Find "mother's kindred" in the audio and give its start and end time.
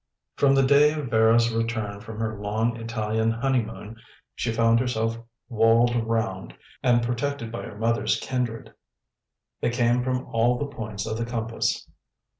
7.77-8.73